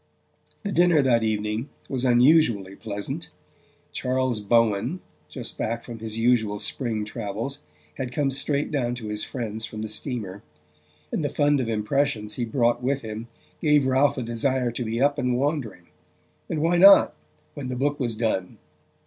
[0.63, 3.29] The dinner that evening was unusually pleasant.
[3.91, 7.61] Charles Bowen, just back from his usual spring travels,
[7.97, 10.41] had come straight down to his friends from the steamer;
[11.11, 13.27] and the fund of impressions he brought with him
[13.61, 15.89] gave Ralph a desire to be up and wandering.
[16.49, 17.13] And why not
[17.53, 18.57] when the book was done?